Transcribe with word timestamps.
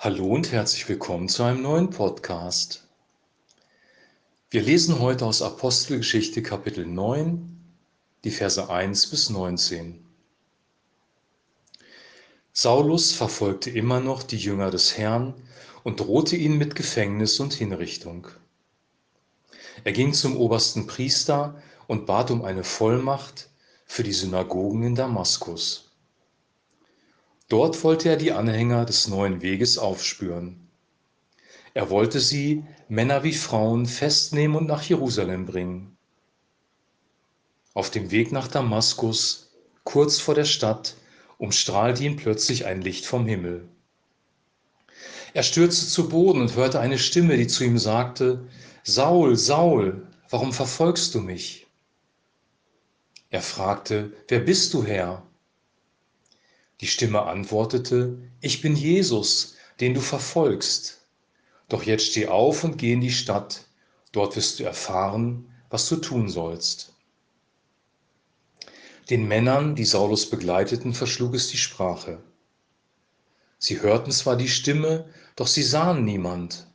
Hallo 0.00 0.26
und 0.26 0.52
herzlich 0.52 0.88
willkommen 0.88 1.28
zu 1.28 1.42
einem 1.42 1.60
neuen 1.60 1.90
Podcast. 1.90 2.86
Wir 4.48 4.62
lesen 4.62 5.00
heute 5.00 5.26
aus 5.26 5.42
Apostelgeschichte 5.42 6.40
Kapitel 6.40 6.86
9, 6.86 7.60
die 8.22 8.30
Verse 8.30 8.70
1 8.70 9.10
bis 9.10 9.28
19. 9.28 10.06
Saulus 12.52 13.10
verfolgte 13.10 13.70
immer 13.70 13.98
noch 13.98 14.22
die 14.22 14.36
Jünger 14.36 14.70
des 14.70 14.96
Herrn 14.96 15.34
und 15.82 15.98
drohte 15.98 16.36
ihnen 16.36 16.58
mit 16.58 16.76
Gefängnis 16.76 17.40
und 17.40 17.54
Hinrichtung. 17.54 18.28
Er 19.82 19.90
ging 19.90 20.12
zum 20.12 20.36
obersten 20.36 20.86
Priester 20.86 21.60
und 21.88 22.06
bat 22.06 22.30
um 22.30 22.44
eine 22.44 22.62
Vollmacht 22.62 23.48
für 23.84 24.04
die 24.04 24.12
Synagogen 24.12 24.84
in 24.84 24.94
Damaskus. 24.94 25.87
Dort 27.48 27.82
wollte 27.82 28.10
er 28.10 28.16
die 28.16 28.32
Anhänger 28.32 28.84
des 28.84 29.08
neuen 29.08 29.40
Weges 29.40 29.78
aufspüren. 29.78 30.68
Er 31.72 31.88
wollte 31.88 32.20
sie, 32.20 32.64
Männer 32.88 33.24
wie 33.24 33.32
Frauen, 33.32 33.86
festnehmen 33.86 34.56
und 34.56 34.66
nach 34.66 34.82
Jerusalem 34.82 35.46
bringen. 35.46 35.96
Auf 37.72 37.90
dem 37.90 38.10
Weg 38.10 38.32
nach 38.32 38.48
Damaskus, 38.48 39.52
kurz 39.84 40.18
vor 40.18 40.34
der 40.34 40.44
Stadt, 40.44 40.96
umstrahlte 41.38 42.04
ihn 42.04 42.16
plötzlich 42.16 42.66
ein 42.66 42.82
Licht 42.82 43.06
vom 43.06 43.26
Himmel. 43.26 43.68
Er 45.32 45.42
stürzte 45.42 45.86
zu 45.86 46.08
Boden 46.08 46.40
und 46.40 46.56
hörte 46.56 46.80
eine 46.80 46.98
Stimme, 46.98 47.36
die 47.36 47.46
zu 47.46 47.64
ihm 47.64 47.78
sagte, 47.78 48.46
Saul, 48.82 49.36
Saul, 49.36 50.06
warum 50.28 50.52
verfolgst 50.52 51.14
du 51.14 51.20
mich? 51.20 51.66
Er 53.30 53.42
fragte, 53.42 54.12
wer 54.26 54.40
bist 54.40 54.74
du, 54.74 54.84
Herr? 54.84 55.27
Die 56.80 56.86
Stimme 56.86 57.22
antwortete, 57.22 58.18
ich 58.40 58.60
bin 58.60 58.76
Jesus, 58.76 59.56
den 59.80 59.94
du 59.94 60.00
verfolgst. 60.00 61.00
Doch 61.68 61.82
jetzt 61.82 62.06
steh 62.06 62.28
auf 62.28 62.64
und 62.64 62.78
geh 62.78 62.92
in 62.92 63.00
die 63.00 63.10
Stadt, 63.10 63.64
dort 64.12 64.36
wirst 64.36 64.58
du 64.58 64.64
erfahren, 64.64 65.52
was 65.70 65.88
du 65.88 65.96
tun 65.96 66.28
sollst. 66.28 66.94
Den 69.10 69.26
Männern, 69.26 69.74
die 69.74 69.84
Saulus 69.84 70.28
begleiteten, 70.28 70.94
verschlug 70.94 71.34
es 71.34 71.48
die 71.48 71.56
Sprache. 71.56 72.22
Sie 73.58 73.80
hörten 73.80 74.12
zwar 74.12 74.36
die 74.36 74.48
Stimme, 74.48 75.08
doch 75.34 75.46
sie 75.46 75.62
sahen 75.62 76.04
niemand. 76.04 76.66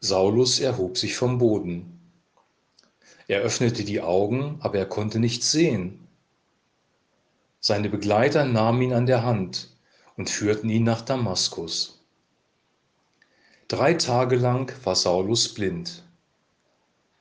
Saulus 0.00 0.60
erhob 0.60 0.98
sich 0.98 1.16
vom 1.16 1.38
Boden. 1.38 2.00
Er 3.26 3.40
öffnete 3.40 3.84
die 3.84 4.00
Augen, 4.00 4.58
aber 4.60 4.78
er 4.78 4.86
konnte 4.86 5.18
nichts 5.18 5.50
sehen. 5.52 6.08
Seine 7.60 7.90
Begleiter 7.90 8.46
nahmen 8.46 8.80
ihn 8.80 8.92
an 8.94 9.04
der 9.04 9.22
Hand 9.22 9.68
und 10.16 10.30
führten 10.30 10.70
ihn 10.70 10.84
nach 10.84 11.02
Damaskus. 11.02 12.02
Drei 13.68 13.94
Tage 13.94 14.36
lang 14.36 14.74
war 14.84 14.96
Saulus 14.96 15.52
blind. 15.52 16.02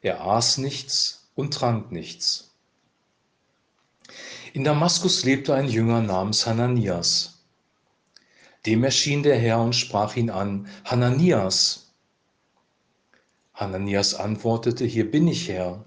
Er 0.01 0.25
aß 0.25 0.59
nichts 0.59 1.29
und 1.35 1.53
trank 1.53 1.91
nichts. 1.91 2.55
In 4.53 4.63
Damaskus 4.63 5.25
lebte 5.25 5.53
ein 5.53 5.67
Jünger 5.67 6.01
namens 6.01 6.47
Hananias. 6.47 7.43
Dem 8.65 8.83
erschien 8.83 9.23
der 9.23 9.37
Herr 9.37 9.59
und 9.59 9.75
sprach 9.75 10.15
ihn 10.15 10.29
an, 10.29 10.67
Hananias. 10.85 11.91
Hananias 13.53 14.15
antwortete, 14.15 14.85
hier 14.85 15.11
bin 15.11 15.27
ich, 15.27 15.49
Herr. 15.49 15.83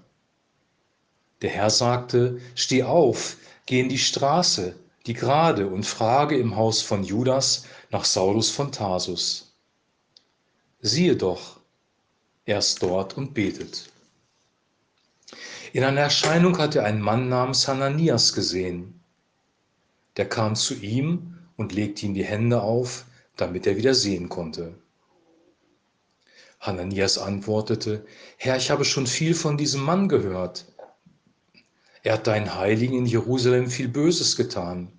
Der 1.41 1.49
Herr 1.49 1.71
sagte, 1.71 2.39
steh 2.55 2.83
auf, 2.83 3.37
Geh 3.65 3.79
in 3.79 3.89
die 3.89 3.97
Straße, 3.97 4.75
die 5.05 5.13
gerade, 5.13 5.67
und 5.67 5.85
frage 5.85 6.37
im 6.37 6.55
Haus 6.55 6.81
von 6.81 7.03
Judas 7.03 7.65
nach 7.91 8.05
Saulus 8.05 8.49
von 8.49 8.71
Tarsus. 8.71 9.53
Siehe 10.81 11.15
doch, 11.15 11.59
er 12.45 12.59
ist 12.59 12.83
dort 12.83 13.17
und 13.17 13.33
betet. 13.33 13.89
In 15.71 15.83
einer 15.83 16.01
Erscheinung 16.01 16.57
hatte 16.57 16.79
er 16.79 16.85
einen 16.85 17.01
Mann 17.01 17.29
namens 17.29 17.67
Hananias 17.67 18.33
gesehen. 18.33 18.99
Der 20.17 20.27
kam 20.27 20.55
zu 20.55 20.75
ihm 20.75 21.37
und 21.55 21.73
legte 21.73 22.05
ihm 22.05 22.13
die 22.13 22.25
Hände 22.25 22.61
auf, 22.61 23.05
damit 23.37 23.65
er 23.65 23.77
wieder 23.77 23.95
sehen 23.95 24.29
konnte. 24.29 24.75
Hananias 26.59 27.17
antwortete, 27.17 28.05
Herr, 28.37 28.57
ich 28.57 28.69
habe 28.69 28.85
schon 28.85 29.07
viel 29.07 29.33
von 29.33 29.57
diesem 29.57 29.81
Mann 29.81 30.07
gehört 30.07 30.65
er 32.03 32.13
hat 32.13 32.27
deinen 32.27 32.55
Heiligen 32.55 32.97
in 32.97 33.05
Jerusalem 33.05 33.69
viel 33.69 33.87
Böses 33.87 34.35
getan. 34.35 34.91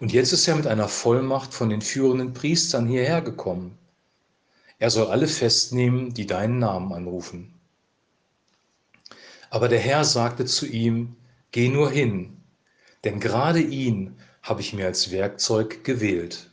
Und 0.00 0.12
jetzt 0.12 0.32
ist 0.32 0.46
er 0.48 0.54
mit 0.54 0.66
einer 0.66 0.88
Vollmacht 0.88 1.52
von 1.52 1.68
den 1.68 1.82
führenden 1.82 2.32
Priestern 2.32 2.86
hierher 2.86 3.22
gekommen. 3.22 3.76
Er 4.78 4.90
soll 4.90 5.08
alle 5.08 5.28
festnehmen, 5.28 6.14
die 6.14 6.26
deinen 6.26 6.58
Namen 6.58 6.92
anrufen. 6.92 7.54
Aber 9.50 9.68
der 9.68 9.80
Herr 9.80 10.04
sagte 10.04 10.44
zu 10.44 10.66
ihm, 10.66 11.16
Geh 11.50 11.68
nur 11.68 11.90
hin, 11.90 12.38
denn 13.04 13.20
gerade 13.20 13.60
ihn 13.60 14.16
habe 14.42 14.62
ich 14.62 14.72
mir 14.72 14.86
als 14.86 15.10
Werkzeug 15.10 15.84
gewählt. 15.84 16.50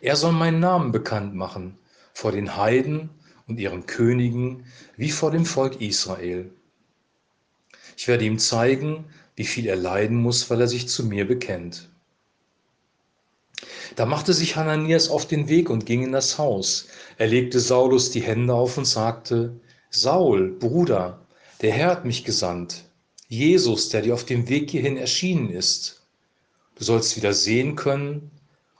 Er 0.00 0.16
soll 0.16 0.32
meinen 0.32 0.60
Namen 0.60 0.92
bekannt 0.92 1.34
machen 1.34 1.78
vor 2.12 2.30
den 2.30 2.56
Heiden 2.56 3.10
und 3.48 3.58
ihren 3.58 3.86
Königen 3.86 4.66
wie 4.96 5.10
vor 5.10 5.30
dem 5.30 5.44
Volk 5.44 5.80
Israel. 5.80 6.52
Ich 7.96 8.08
werde 8.08 8.24
ihm 8.24 8.38
zeigen, 8.38 9.04
wie 9.36 9.44
viel 9.44 9.66
er 9.66 9.76
leiden 9.76 10.16
muss, 10.16 10.50
weil 10.50 10.60
er 10.60 10.68
sich 10.68 10.88
zu 10.88 11.04
mir 11.04 11.26
bekennt. 11.26 11.88
Da 13.96 14.06
machte 14.06 14.32
sich 14.32 14.56
Hananias 14.56 15.08
auf 15.08 15.26
den 15.26 15.48
Weg 15.48 15.70
und 15.70 15.86
ging 15.86 16.02
in 16.02 16.12
das 16.12 16.38
Haus. 16.38 16.88
Er 17.18 17.28
legte 17.28 17.60
Saulus 17.60 18.10
die 18.10 18.22
Hände 18.22 18.54
auf 18.54 18.76
und 18.76 18.86
sagte, 18.86 19.58
Saul, 19.90 20.50
Bruder, 20.50 21.24
der 21.60 21.72
Herr 21.72 21.90
hat 21.90 22.04
mich 22.04 22.24
gesandt, 22.24 22.84
Jesus, 23.28 23.88
der 23.88 24.02
dir 24.02 24.14
auf 24.14 24.24
dem 24.24 24.48
Weg 24.48 24.70
hierhin 24.70 24.96
erschienen 24.96 25.50
ist. 25.50 26.02
Du 26.76 26.84
sollst 26.84 27.16
wieder 27.16 27.32
sehen 27.32 27.76
können 27.76 28.30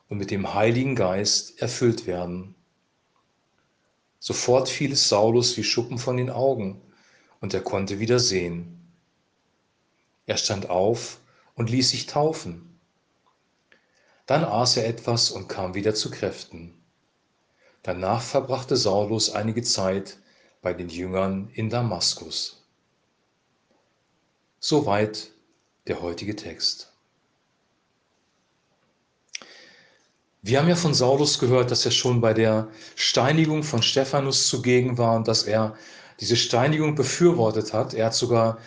und 0.09 0.19
mit 0.19 0.31
dem 0.31 0.55
Heiligen 0.55 0.97
Geist 0.97 1.61
erfüllt 1.63 2.07
werden. 2.07 2.55
Sofort 4.19 4.69
fiel 4.69 4.93
es 4.93 5.09
Saulus 5.09 5.57
wie 5.57 5.65
Schuppen 5.65 5.99
von 5.99 6.17
den 6.17 6.31
Augen 6.31 6.81
und 7.41 7.55
er 7.55 7.61
konnte 7.61 8.01
wieder 8.01 8.19
sehen. 8.19 8.84
Er 10.27 10.37
stand 10.37 10.71
auf 10.71 11.19
und 11.55 11.71
ließ 11.71 11.91
sich 11.91 12.07
taufen. 12.07 12.79
Dann 14.27 14.45
aß 14.45 14.79
er 14.79 14.87
etwas 14.87 15.31
und 15.31 15.49
kam 15.49 15.75
wieder 15.75 15.95
zu 15.95 16.11
Kräften. 16.11 16.75
Danach 17.83 18.23
verbrachte 18.23 18.77
Saulus 18.77 19.31
einige 19.31 19.63
Zeit 19.63 20.19
bei 20.63 20.73
den 20.73 20.89
Jüngern 20.89 21.51
in 21.53 21.69
Damaskus. 21.69 22.65
Soweit 24.59 25.31
der 25.87 26.01
heutige 26.01 26.34
Text. 26.34 26.91
Wir 30.41 30.59
haben 30.59 30.69
ja 30.69 30.77
von 30.77 30.95
Saulus 30.95 31.39
gehört, 31.39 31.71
dass 31.71 31.84
er 31.84 31.91
schon 31.91 32.23
bei 32.23 32.33
der 32.33 32.69
Steinigung 32.97 33.63
von 33.63 33.83
Stephanus 33.83 34.47
zugegen 34.49 34.97
war 34.97 35.17
und 35.17 35.29
dass 35.29 35.43
er 35.43 35.77
diese 36.21 36.37
Steinigung 36.37 36.95
befürwortet 36.95 37.75
hat. 37.75 37.93
Er 37.93 38.07
hat 38.07 38.15
sogar 38.15 38.59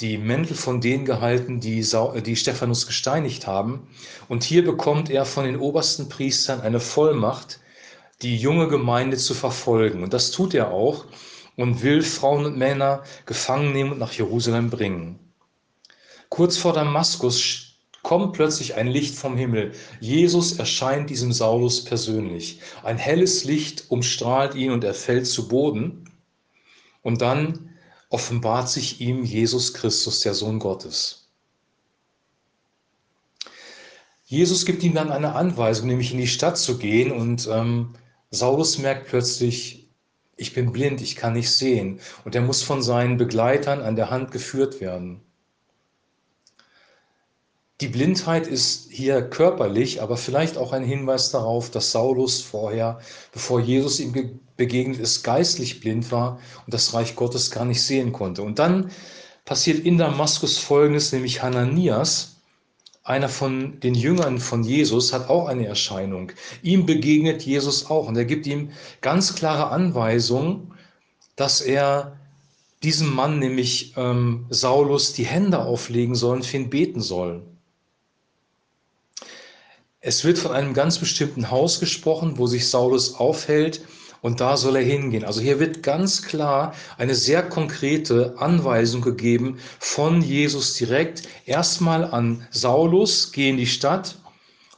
die 0.00 0.18
Mäntel 0.18 0.56
von 0.56 0.80
denen 0.80 1.04
gehalten, 1.04 1.60
die, 1.60 1.84
die 2.24 2.36
Stephanus 2.36 2.86
gesteinigt 2.86 3.46
haben. 3.46 3.88
Und 4.28 4.42
hier 4.42 4.64
bekommt 4.64 5.10
er 5.10 5.24
von 5.24 5.44
den 5.44 5.58
obersten 5.58 6.08
Priestern 6.08 6.60
eine 6.60 6.80
Vollmacht, 6.80 7.60
die 8.22 8.36
junge 8.36 8.68
Gemeinde 8.68 9.16
zu 9.16 9.34
verfolgen. 9.34 10.02
Und 10.02 10.12
das 10.12 10.30
tut 10.30 10.54
er 10.54 10.70
auch 10.70 11.06
und 11.56 11.82
will 11.82 12.02
Frauen 12.02 12.46
und 12.46 12.56
Männer 12.56 13.02
gefangen 13.26 13.72
nehmen 13.72 13.92
und 13.92 13.98
nach 13.98 14.12
Jerusalem 14.12 14.70
bringen. 14.70 15.18
Kurz 16.28 16.56
vor 16.56 16.72
Damaskus 16.72 17.74
kommt 18.02 18.32
plötzlich 18.32 18.74
ein 18.74 18.88
Licht 18.88 19.14
vom 19.14 19.36
Himmel. 19.36 19.72
Jesus 20.00 20.58
erscheint 20.58 21.10
diesem 21.10 21.32
Saulus 21.32 21.84
persönlich. 21.84 22.60
Ein 22.82 22.96
helles 22.96 23.44
Licht 23.44 23.84
umstrahlt 23.90 24.54
ihn 24.54 24.72
und 24.72 24.82
er 24.82 24.94
fällt 24.94 25.26
zu 25.26 25.46
Boden. 25.46 26.10
Und 27.02 27.20
dann 27.20 27.71
offenbart 28.12 28.68
sich 28.68 29.00
ihm 29.00 29.24
Jesus 29.24 29.74
Christus, 29.74 30.20
der 30.20 30.34
Sohn 30.34 30.58
Gottes. 30.58 31.30
Jesus 34.24 34.64
gibt 34.64 34.82
ihm 34.82 34.94
dann 34.94 35.10
eine 35.10 35.34
Anweisung, 35.34 35.88
nämlich 35.88 36.12
in 36.12 36.18
die 36.18 36.26
Stadt 36.26 36.56
zu 36.56 36.78
gehen 36.78 37.12
und 37.12 37.48
ähm, 37.50 37.94
Saulus 38.30 38.78
merkt 38.78 39.08
plötzlich, 39.08 39.90
ich 40.36 40.54
bin 40.54 40.72
blind, 40.72 41.02
ich 41.02 41.16
kann 41.16 41.34
nicht 41.34 41.50
sehen 41.50 42.00
und 42.24 42.34
er 42.34 42.40
muss 42.40 42.62
von 42.62 42.82
seinen 42.82 43.18
Begleitern 43.18 43.82
an 43.82 43.96
der 43.96 44.10
Hand 44.10 44.30
geführt 44.30 44.80
werden. 44.80 45.20
Die 47.82 47.88
Blindheit 47.88 48.46
ist 48.46 48.90
hier 48.90 49.22
körperlich, 49.22 50.02
aber 50.02 50.16
vielleicht 50.16 50.56
auch 50.56 50.72
ein 50.72 50.84
Hinweis 50.84 51.30
darauf, 51.30 51.70
dass 51.70 51.92
Saulus 51.92 52.40
vorher, 52.40 53.00
bevor 53.32 53.60
Jesus 53.60 54.00
ihm 54.00 54.40
begegnet 54.62 55.00
ist, 55.00 55.24
geistlich 55.24 55.80
blind 55.80 56.12
war 56.12 56.38
und 56.64 56.72
das 56.72 56.94
Reich 56.94 57.16
Gottes 57.16 57.50
gar 57.50 57.64
nicht 57.64 57.82
sehen 57.82 58.12
konnte. 58.12 58.42
Und 58.42 58.60
dann 58.60 58.92
passiert 59.44 59.84
in 59.84 59.98
Damaskus 59.98 60.56
Folgendes, 60.56 61.10
nämlich 61.10 61.42
Hananias 61.42 62.36
einer 63.02 63.28
von 63.28 63.80
den 63.80 63.96
Jüngern 63.96 64.38
von 64.38 64.62
Jesus 64.62 65.12
hat 65.12 65.28
auch 65.28 65.48
eine 65.48 65.66
Erscheinung. 65.66 66.30
Ihm 66.62 66.86
begegnet 66.86 67.42
Jesus 67.42 67.90
auch 67.90 68.06
und 68.06 68.16
er 68.16 68.24
gibt 68.24 68.46
ihm 68.46 68.70
ganz 69.00 69.34
klare 69.34 69.70
Anweisungen, 69.70 70.72
dass 71.34 71.60
er 71.60 72.16
diesem 72.84 73.12
Mann, 73.12 73.40
nämlich 73.40 73.94
ähm, 73.96 74.46
Saulus, 74.50 75.12
die 75.14 75.26
Hände 75.26 75.58
auflegen 75.58 76.14
soll 76.14 76.36
und 76.36 76.46
für 76.46 76.58
ihn 76.58 76.70
beten 76.70 77.00
soll. 77.00 77.42
Es 80.00 80.24
wird 80.24 80.38
von 80.38 80.52
einem 80.52 80.72
ganz 80.72 80.98
bestimmten 80.98 81.50
Haus 81.50 81.80
gesprochen, 81.80 82.38
wo 82.38 82.46
sich 82.46 82.68
Saulus 82.68 83.14
aufhält 83.14 83.82
und 84.22 84.40
da 84.40 84.56
soll 84.56 84.76
er 84.76 84.82
hingehen. 84.82 85.24
Also 85.24 85.40
hier 85.40 85.58
wird 85.58 85.82
ganz 85.82 86.22
klar 86.22 86.74
eine 86.96 87.14
sehr 87.14 87.42
konkrete 87.42 88.34
Anweisung 88.38 89.02
gegeben 89.02 89.58
von 89.80 90.22
Jesus 90.22 90.74
direkt. 90.74 91.24
Erstmal 91.44 92.04
an 92.04 92.46
Saulus, 92.50 93.32
geh 93.32 93.50
in 93.50 93.58
die 93.58 93.66
Stadt 93.66 94.16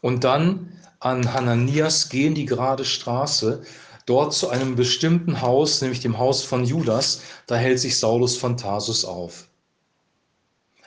und 0.00 0.24
dann 0.24 0.72
an 0.98 1.32
Hananias, 1.32 2.08
geh 2.08 2.26
in 2.26 2.34
die 2.34 2.46
gerade 2.46 2.86
Straße, 2.86 3.62
dort 4.06 4.32
zu 4.32 4.48
einem 4.48 4.76
bestimmten 4.76 5.42
Haus, 5.42 5.82
nämlich 5.82 6.00
dem 6.00 6.18
Haus 6.18 6.42
von 6.42 6.64
Judas. 6.64 7.20
Da 7.46 7.56
hält 7.56 7.78
sich 7.78 7.98
Saulus 7.98 8.36
von 8.38 8.56
Tarsus 8.56 9.04
auf. 9.04 9.48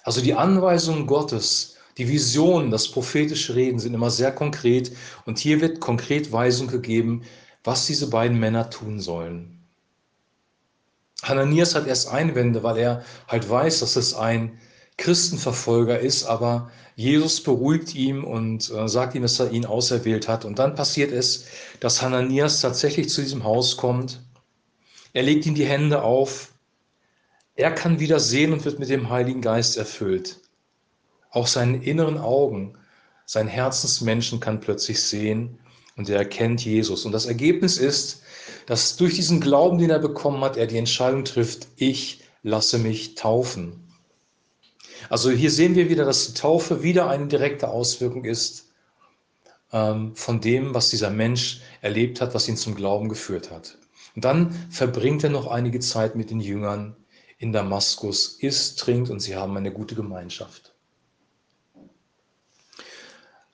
Also 0.04 0.21
die 0.21 0.33
Anweisung 0.33 1.06
Gottes, 1.06 1.75
die 2.00 2.07
Vision, 2.07 2.71
das 2.71 2.88
prophetische 2.88 3.56
Reden 3.56 3.77
sind 3.77 3.94
immer 3.94 4.09
sehr 4.09 4.31
konkret 4.31 4.92
und 5.25 5.38
hier 5.38 5.62
wird 5.62 5.80
konkret 5.80 6.31
Weisung 6.31 6.68
gegeben, 6.68 7.24
was 7.68 7.86
diese 7.86 8.10
beiden 8.10 8.40
Männer 8.40 8.69
tun 8.69 9.02
sollen. 9.02 9.62
Hananias 11.22 11.75
hat 11.75 11.86
erst 11.86 12.08
Einwände, 12.08 12.64
weil 12.64 12.78
er 12.78 13.04
halt 13.28 13.50
weiß, 13.50 13.81
dass 13.81 13.98
es 13.98 14.14
ein 14.14 14.58
Christenverfolger 14.96 16.00
ist, 16.00 16.24
aber 16.24 16.72
Jesus 16.96 17.44
beruhigt 17.44 17.94
ihn 17.94 18.24
und 18.24 18.72
äh, 18.72 18.88
sagt 18.88 19.16
ihm, 19.16 19.22
dass 19.24 19.42
er 19.42 19.52
ihn 19.52 19.66
auserwählt 19.66 20.30
hat. 20.30 20.46
Und 20.46 20.60
dann 20.60 20.75
passiert 20.75 21.12
es, 21.12 21.46
dass 21.81 22.02
Hananias 22.02 22.62
tatsächlich 22.62 23.10
zu 23.10 23.22
diesem 23.22 23.44
Haus 23.44 23.75
kommt. 23.75 24.22
Er 25.12 25.24
legt 25.24 25.46
ihm 25.46 25.54
die 25.54 25.66
Hände 25.66 26.04
auf. 26.04 26.54
Er 27.56 27.72
kann 27.72 28.00
wieder 28.00 28.22
sehen 28.22 28.54
und 28.54 28.64
wird 28.64 28.80
mit 28.80 28.90
dem 28.90 29.10
Heiligen 29.10 29.42
Geist 29.42 29.75
erfüllt. 29.75 30.40
Auch 31.31 31.48
seinen 31.48 31.81
inneren 31.81 32.18
Augen, 32.18 32.78
sein 33.25 33.50
Herzensmenschen 33.50 34.40
kann 34.40 34.62
plötzlich 34.62 35.02
sehen 35.02 35.60
und 35.97 36.07
er 36.09 36.17
erkennt 36.17 36.63
Jesus. 36.63 37.05
Und 37.05 37.11
das 37.11 37.25
Ergebnis 37.25 37.77
ist, 37.77 38.21
dass 38.67 38.95
durch 38.95 39.15
diesen 39.15 39.41
Glauben, 39.41 39.79
den 39.79 39.89
er 39.89 39.99
bekommen 39.99 40.41
hat, 40.41 40.55
er 40.55 40.67
die 40.67 40.77
Entscheidung 40.77 41.25
trifft, 41.25 41.67
ich 41.75 42.21
lasse 42.44 42.77
mich 42.77 43.15
taufen. 43.15 43.83
Also 45.09 45.31
hier 45.31 45.51
sehen 45.51 45.75
wir 45.75 45.89
wieder, 45.89 46.05
dass 46.05 46.27
die 46.27 46.39
Taufe 46.39 46.83
wieder 46.83 47.09
eine 47.09 47.27
direkte 47.27 47.69
Auswirkung 47.69 48.25
ist 48.25 48.67
ähm, 49.71 50.15
von 50.15 50.39
dem, 50.39 50.73
was 50.73 50.89
dieser 50.89 51.09
Mensch 51.09 51.61
erlebt 51.81 52.21
hat, 52.21 52.33
was 52.33 52.47
ihn 52.47 52.57
zum 52.57 52.75
Glauben 52.75 53.09
geführt 53.09 53.51
hat. 53.51 53.77
Und 54.15 54.25
dann 54.25 54.51
verbringt 54.69 55.23
er 55.23 55.29
noch 55.29 55.47
einige 55.47 55.79
Zeit 55.79 56.15
mit 56.15 56.29
den 56.29 56.39
Jüngern 56.39 56.95
in 57.38 57.53
Damaskus, 57.53 58.38
isst, 58.39 58.79
trinkt 58.79 59.09
und 59.09 59.19
sie 59.19 59.35
haben 59.35 59.55
eine 59.57 59.71
gute 59.71 59.95
Gemeinschaft. 59.95 60.73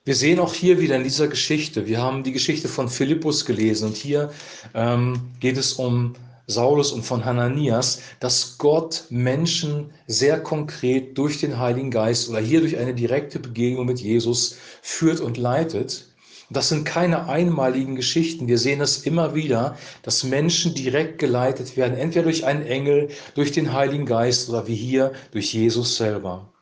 Wir 0.06 0.14
sehen 0.14 0.38
auch 0.38 0.52
hier 0.52 0.78
wieder 0.80 0.96
in 0.96 1.02
dieser 1.02 1.28
Geschichte, 1.28 1.86
wir 1.86 2.02
haben 2.02 2.24
die 2.24 2.32
Geschichte 2.32 2.68
von 2.68 2.90
Philippus 2.90 3.46
gelesen 3.46 3.88
und 3.88 3.96
hier 3.96 4.30
ähm, 4.74 5.30
geht 5.40 5.56
es 5.56 5.72
um 5.72 6.12
Saulus 6.46 6.92
und 6.92 7.04
von 7.06 7.24
Hananias, 7.24 8.02
dass 8.20 8.58
Gott 8.58 9.04
Menschen 9.08 9.90
sehr 10.06 10.42
konkret 10.42 11.16
durch 11.16 11.40
den 11.40 11.58
Heiligen 11.58 11.90
Geist 11.90 12.28
oder 12.28 12.38
hier 12.38 12.60
durch 12.60 12.76
eine 12.76 12.92
direkte 12.92 13.38
Begegnung 13.38 13.86
mit 13.86 13.98
Jesus 13.98 14.58
führt 14.82 15.20
und 15.20 15.38
leitet. 15.38 16.06
Das 16.50 16.68
sind 16.68 16.84
keine 16.84 17.26
einmaligen 17.26 17.96
Geschichten. 17.96 18.46
Wir 18.46 18.58
sehen 18.58 18.82
es 18.82 19.06
immer 19.06 19.34
wieder, 19.34 19.78
dass 20.02 20.22
Menschen 20.22 20.74
direkt 20.74 21.18
geleitet 21.18 21.78
werden, 21.78 21.96
entweder 21.96 22.24
durch 22.24 22.44
einen 22.44 22.66
Engel, 22.66 23.08
durch 23.34 23.52
den 23.52 23.72
Heiligen 23.72 24.04
Geist 24.04 24.50
oder 24.50 24.66
wie 24.66 24.76
hier 24.76 25.12
durch 25.32 25.54
Jesus 25.54 25.96
selber. 25.96 26.53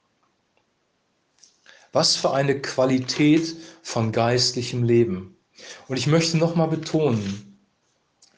Was 1.93 2.17
für 2.17 2.33
eine 2.33 2.61
Qualität 2.61 3.56
von 3.83 4.12
geistlichem 4.12 4.83
Leben. 4.83 5.37
Und 5.89 5.97
ich 5.97 6.06
möchte 6.06 6.39
nochmal 6.39 6.69
betonen, 6.69 7.59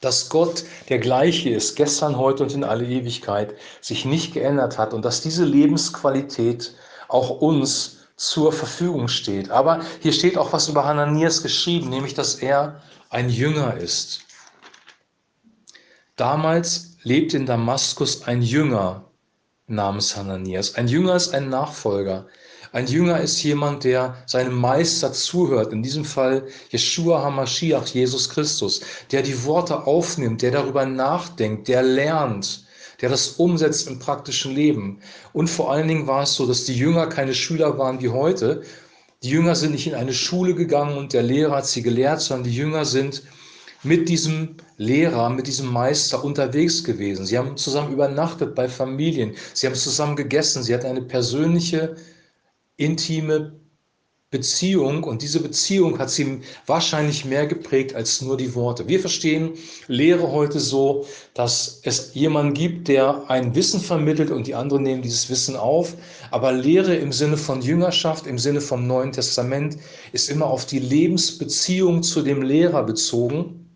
dass 0.01 0.29
Gott 0.29 0.65
der 0.89 0.99
gleiche 0.99 1.49
ist, 1.49 1.75
gestern, 1.75 2.17
heute 2.17 2.43
und 2.43 2.53
in 2.53 2.63
alle 2.63 2.85
Ewigkeit, 2.85 3.55
sich 3.81 4.05
nicht 4.05 4.33
geändert 4.33 4.77
hat 4.77 4.93
und 4.93 5.03
dass 5.03 5.21
diese 5.21 5.45
Lebensqualität 5.45 6.75
auch 7.07 7.41
uns 7.41 7.97
zur 8.17 8.53
Verfügung 8.53 9.07
steht. 9.07 9.49
Aber 9.49 9.81
hier 10.01 10.13
steht 10.13 10.37
auch 10.37 10.53
was 10.53 10.67
über 10.67 10.85
Hananias 10.85 11.41
geschrieben, 11.41 11.89
nämlich 11.89 12.13
dass 12.13 12.35
er 12.35 12.81
ein 13.09 13.29
Jünger 13.29 13.77
ist. 13.77 14.21
Damals 16.15 16.97
lebte 17.03 17.37
in 17.37 17.45
Damaskus 17.45 18.23
ein 18.23 18.41
Jünger 18.41 19.05
namens 19.67 20.15
Hananias. 20.15 20.75
Ein 20.75 20.87
Jünger 20.87 21.15
ist 21.15 21.33
ein 21.33 21.49
Nachfolger. 21.49 22.27
Ein 22.71 22.87
Jünger 22.87 23.19
ist 23.21 23.41
jemand, 23.43 23.83
der 23.83 24.15
seinem 24.25 24.59
Meister 24.59 25.13
zuhört, 25.13 25.71
in 25.73 25.83
diesem 25.83 26.05
Fall 26.05 26.47
Yeshua 26.71 27.23
HaMashiach, 27.23 27.87
Jesus 27.87 28.29
Christus, 28.29 28.81
der 29.11 29.21
die 29.21 29.43
Worte 29.43 29.85
aufnimmt, 29.85 30.41
der 30.41 30.51
darüber 30.51 30.85
nachdenkt, 30.85 31.67
der 31.67 31.83
lernt, 31.83 32.65
der 33.01 33.09
das 33.09 33.29
umsetzt 33.29 33.87
im 33.87 33.99
praktischen 33.99 34.53
Leben. 34.53 34.99
Und 35.33 35.49
vor 35.49 35.71
allen 35.71 35.87
Dingen 35.87 36.07
war 36.07 36.23
es 36.23 36.33
so, 36.33 36.45
dass 36.45 36.65
die 36.65 36.77
Jünger 36.77 37.07
keine 37.07 37.33
Schüler 37.33 37.77
waren 37.77 38.01
wie 38.01 38.09
heute. 38.09 38.63
Die 39.23 39.29
Jünger 39.29 39.55
sind 39.55 39.71
nicht 39.71 39.87
in 39.87 39.95
eine 39.95 40.13
Schule 40.13 40.55
gegangen 40.55 40.97
und 40.97 41.13
der 41.13 41.23
Lehrer 41.23 41.57
hat 41.57 41.67
sie 41.67 41.81
gelehrt, 41.81 42.21
sondern 42.21 42.45
die 42.45 42.55
Jünger 42.55 42.85
sind 42.85 43.23
mit 43.83 44.09
diesem 44.09 44.55
Lehrer, 44.77 45.29
mit 45.29 45.47
diesem 45.47 45.71
Meister 45.71 46.23
unterwegs 46.23 46.83
gewesen. 46.83 47.25
Sie 47.25 47.37
haben 47.37 47.55
zusammen 47.55 47.93
übernachtet 47.93 48.55
bei 48.55 48.67
Familien, 48.67 49.35
sie 49.53 49.67
haben 49.67 49.75
zusammen 49.75 50.15
gegessen, 50.15 50.63
sie 50.63 50.73
hatten 50.73 50.87
eine 50.87 51.03
persönliche 51.03 51.95
intime 52.77 53.59
Beziehung 54.31 55.05
und 55.05 55.21
diese 55.21 55.39
Beziehung 55.39 55.97
hat 55.97 56.09
sie 56.09 56.41
wahrscheinlich 56.65 57.23
mehr 57.23 57.47
geprägt 57.47 57.95
als 57.95 58.21
nur 58.21 58.35
die 58.35 58.53
Worte. 58.53 58.85
Wir 58.87 58.99
verstehen 58.99 59.53
Lehre 59.87 60.29
heute 60.29 60.59
so, 60.59 61.05
dass 61.33 61.79
es 61.83 62.13
jemanden 62.15 62.53
gibt, 62.53 62.89
der 62.89 63.29
ein 63.29 63.55
Wissen 63.55 63.79
vermittelt 63.79 64.31
und 64.31 64.47
die 64.47 64.55
anderen 64.55 64.83
nehmen 64.83 65.01
dieses 65.01 65.29
Wissen 65.29 65.55
auf. 65.55 65.95
Aber 66.31 66.51
Lehre 66.51 66.95
im 66.95 67.13
Sinne 67.13 67.37
von 67.37 67.61
Jüngerschaft, 67.61 68.27
im 68.27 68.37
Sinne 68.37 68.59
vom 68.59 68.87
Neuen 68.87 69.13
Testament 69.13 69.77
ist 70.11 70.29
immer 70.29 70.47
auf 70.47 70.65
die 70.65 70.79
Lebensbeziehung 70.79 72.03
zu 72.03 72.21
dem 72.21 72.41
Lehrer 72.41 72.83
bezogen 72.83 73.69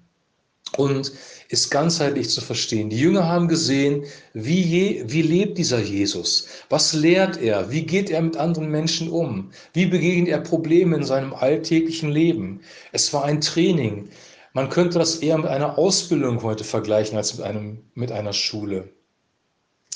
und 0.75 1.13
ist 1.49 1.71
ganzheitlich 1.71 2.29
zu 2.29 2.41
verstehen. 2.41 2.91
Die 2.91 2.99
Jünger 2.99 3.27
haben 3.27 3.47
gesehen, 3.47 4.05
wie, 4.33 4.61
je, 4.61 5.03
wie 5.07 5.23
lebt 5.23 5.57
dieser 5.57 5.79
Jesus? 5.79 6.47
Was 6.69 6.93
lehrt 6.93 7.41
er? 7.41 7.71
Wie 7.71 7.87
geht 7.87 8.11
er 8.11 8.21
mit 8.21 8.37
anderen 8.37 8.69
Menschen 8.69 9.09
um? 9.09 9.49
Wie 9.73 9.87
begegnet 9.87 10.29
er 10.29 10.41
Probleme 10.41 10.95
in 10.95 11.03
seinem 11.03 11.33
alltäglichen 11.33 12.11
Leben? 12.11 12.61
Es 12.91 13.11
war 13.13 13.25
ein 13.25 13.41
Training. 13.41 14.09
Man 14.53 14.69
könnte 14.69 14.99
das 14.99 15.17
eher 15.17 15.37
mit 15.39 15.47
einer 15.47 15.79
Ausbildung 15.79 16.43
heute 16.43 16.63
vergleichen 16.63 17.17
als 17.17 17.35
mit, 17.35 17.45
einem, 17.45 17.83
mit 17.95 18.11
einer 18.11 18.33
Schule. 18.33 18.89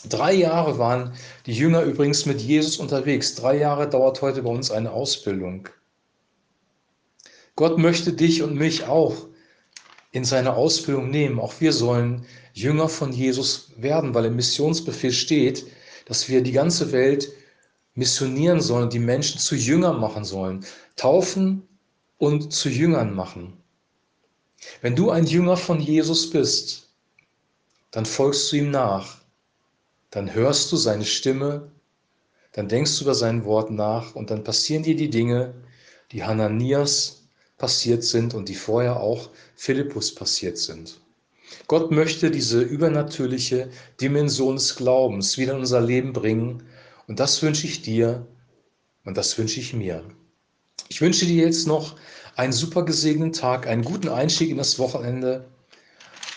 Drei 0.10 0.34
Jahre 0.34 0.80
waren 0.80 1.14
die 1.46 1.54
Jünger 1.54 1.84
übrigens 1.84 2.26
mit 2.26 2.42
Jesus 2.42 2.78
unterwegs. 2.78 3.36
Drei 3.36 3.58
Jahre 3.58 3.88
dauert 3.88 4.24
heute 4.24 4.42
bei 4.42 4.50
uns 4.50 4.72
eine 4.72 4.92
Ausbildung. 4.92 5.70
Gott 7.56 7.78
möchte 7.78 8.12
dich 8.12 8.42
und 8.42 8.56
mich 8.56 8.86
auch 8.86 9.28
in 10.14 10.24
seine 10.24 10.56
Ausbildung 10.56 11.10
nehmen. 11.10 11.40
Auch 11.40 11.60
wir 11.60 11.74
sollen 11.74 12.26
Jünger 12.54 12.88
von 12.88 13.12
Jesus 13.12 13.72
werden, 13.76 14.14
weil 14.14 14.26
im 14.26 14.36
Missionsbefehl 14.36 15.12
steht, 15.12 15.66
dass 16.06 16.30
wir 16.30 16.42
die 16.42 16.52
ganze 16.52 16.92
Welt 16.92 17.30
missionieren 17.96 18.62
sollen, 18.62 18.90
die 18.90 19.00
Menschen 19.00 19.40
zu 19.40 19.56
Jüngern 19.56 20.00
machen 20.00 20.24
sollen, 20.24 20.66
taufen 20.96 21.68
und 22.18 22.54
zu 22.54 22.70
Jüngern 22.70 23.14
machen. 23.14 23.58
Wenn 24.82 24.96
du 24.96 25.10
ein 25.10 25.26
Jünger 25.26 25.58
von 25.58 25.80
Jesus 25.80 26.30
bist, 26.30 26.90
dann 27.92 28.06
folgst 28.06 28.52
du 28.52 28.58
ihm 28.58 28.72
nach, 28.72 29.18
dann 30.12 30.34
hörst 30.34 30.72
du 30.72 30.78
seine 30.78 31.06
Stimme, 31.06 31.72
dann 32.54 32.68
denkst 32.68 32.98
du 32.98 33.06
über 33.06 33.16
sein 33.16 33.46
Wort 33.46 33.72
nach 33.72 34.16
und 34.16 34.30
dann 34.30 34.44
passieren 34.44 34.84
dir 34.84 34.96
die 34.96 35.10
Dinge, 35.10 35.56
die 36.12 36.24
Hananias 36.24 37.23
passiert 37.64 38.04
sind 38.04 38.34
und 38.34 38.50
die 38.50 38.56
vorher 38.56 39.00
auch 39.00 39.30
Philippus 39.56 40.14
passiert 40.14 40.58
sind. 40.58 41.00
Gott 41.68 41.92
möchte 41.92 42.30
diese 42.30 42.62
übernatürliche 42.62 43.70
Dimension 44.02 44.56
des 44.56 44.76
Glaubens 44.76 45.38
wieder 45.38 45.54
in 45.54 45.60
unser 45.60 45.80
Leben 45.80 46.12
bringen 46.12 46.64
und 47.08 47.22
das 47.22 47.42
wünsche 47.42 47.66
ich 47.66 47.82
dir 47.82 48.28
und 49.06 49.16
das 49.16 49.38
wünsche 49.38 49.62
ich 49.62 49.74
mir. 49.74 50.04
Ich 50.90 51.00
wünsche 51.00 51.26
dir 51.26 51.46
jetzt 51.46 51.66
noch 51.66 51.96
einen 52.36 52.52
super 52.52 52.84
gesegneten 52.84 53.32
Tag, 53.32 53.66
einen 53.66 53.86
guten 53.86 54.10
Einstieg 54.10 54.50
in 54.50 54.58
das 54.58 54.78
Wochenende. 54.78 55.46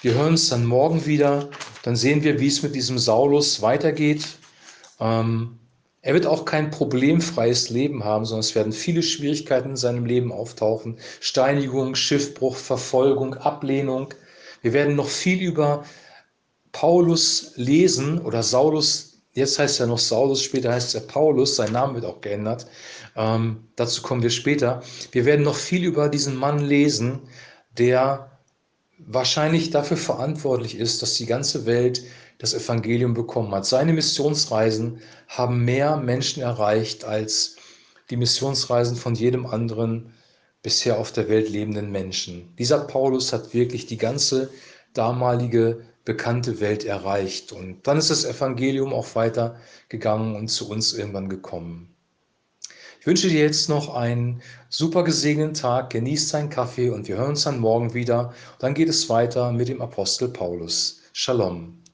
Wir 0.02 0.14
hören 0.14 0.34
uns 0.34 0.48
dann 0.50 0.64
morgen 0.64 1.06
wieder, 1.06 1.50
dann 1.82 1.96
sehen 1.96 2.22
wir, 2.22 2.38
wie 2.38 2.46
es 2.46 2.62
mit 2.62 2.76
diesem 2.76 2.98
Saulus 3.00 3.62
weitergeht. 3.62 4.24
Ähm, 5.00 5.58
Er 6.06 6.14
wird 6.14 6.24
auch 6.24 6.44
kein 6.44 6.70
problemfreies 6.70 7.68
Leben 7.68 8.04
haben, 8.04 8.24
sondern 8.24 8.44
es 8.44 8.54
werden 8.54 8.72
viele 8.72 9.02
Schwierigkeiten 9.02 9.70
in 9.70 9.76
seinem 9.76 10.06
Leben 10.06 10.30
auftauchen. 10.30 10.98
Steinigung, 11.18 11.96
Schiffbruch, 11.96 12.54
Verfolgung, 12.54 13.34
Ablehnung. 13.34 14.14
Wir 14.62 14.72
werden 14.72 14.94
noch 14.94 15.08
viel 15.08 15.42
über 15.42 15.84
Paulus 16.70 17.54
lesen 17.56 18.20
oder 18.20 18.44
Saulus 18.44 19.14
Jetzt 19.32 19.58
heißt 19.58 19.80
er 19.80 19.88
noch 19.88 19.98
Saulus, 19.98 20.42
später 20.42 20.72
heißt 20.72 20.94
er 20.94 21.02
Paulus, 21.02 21.56
sein 21.56 21.72
Name 21.72 21.96
wird 21.96 22.06
auch 22.06 22.22
geändert. 22.22 22.66
Ähm, 23.16 23.64
dazu 23.74 24.00
kommen 24.00 24.22
wir 24.22 24.30
später. 24.30 24.82
Wir 25.12 25.26
werden 25.26 25.44
noch 25.44 25.56
viel 25.56 25.84
über 25.84 26.08
diesen 26.08 26.36
Mann 26.36 26.60
lesen, 26.60 27.18
der 27.76 28.30
wahrscheinlich 28.98 29.70
dafür 29.70 29.98
verantwortlich 29.98 30.78
ist, 30.78 31.02
dass 31.02 31.14
die 31.14 31.26
ganze 31.26 31.66
Welt 31.66 32.02
das 32.38 32.54
Evangelium 32.54 33.14
bekommen 33.14 33.52
hat. 33.54 33.66
Seine 33.66 33.92
Missionsreisen 33.92 35.00
haben 35.28 35.64
mehr 35.64 35.96
Menschen 35.96 36.42
erreicht 36.42 37.04
als 37.04 37.56
die 38.10 38.16
Missionsreisen 38.16 38.96
von 38.96 39.14
jedem 39.14 39.46
anderen 39.46 40.12
bisher 40.62 40.98
auf 40.98 41.12
der 41.12 41.28
Welt 41.28 41.48
lebenden 41.48 41.90
Menschen. 41.90 42.54
Dieser 42.58 42.80
Paulus 42.80 43.32
hat 43.32 43.54
wirklich 43.54 43.86
die 43.86 43.98
ganze 43.98 44.50
damalige 44.94 45.84
bekannte 46.04 46.60
Welt 46.60 46.84
erreicht. 46.84 47.52
Und 47.52 47.86
dann 47.86 47.98
ist 47.98 48.10
das 48.10 48.24
Evangelium 48.24 48.92
auch 48.92 49.14
weiter 49.14 49.56
gegangen 49.88 50.36
und 50.36 50.48
zu 50.48 50.70
uns 50.70 50.92
irgendwann 50.92 51.28
gekommen. 51.28 51.94
Ich 53.00 53.06
wünsche 53.06 53.28
dir 53.28 53.40
jetzt 53.40 53.68
noch 53.68 53.94
einen 53.94 54.42
super 54.68 55.04
gesegneten 55.04 55.54
Tag, 55.54 55.90
genieß 55.90 56.32
deinen 56.32 56.50
Kaffee 56.50 56.90
und 56.90 57.06
wir 57.06 57.16
hören 57.16 57.30
uns 57.30 57.44
dann 57.44 57.60
morgen 57.60 57.94
wieder. 57.94 58.32
Dann 58.58 58.74
geht 58.74 58.88
es 58.88 59.08
weiter 59.08 59.52
mit 59.52 59.68
dem 59.68 59.80
Apostel 59.80 60.28
Paulus. 60.28 61.02
Shalom. 61.12 61.85